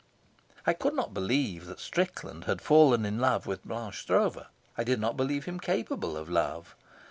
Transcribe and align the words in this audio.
I 0.65 0.73
could 0.73 0.95
not 0.95 1.13
believe 1.13 1.67
that 1.67 1.79
Strickland 1.79 2.45
had 2.45 2.59
fallen 2.59 3.05
in 3.05 3.19
love 3.19 3.45
with 3.45 3.63
Blanche 3.63 3.99
Stroeve. 3.99 4.47
I 4.75 4.83
did 4.83 4.99
not 4.99 5.15
believe 5.15 5.45
him 5.45 5.59
capable 5.59 6.17
of 6.17 6.27
love. 6.27 6.75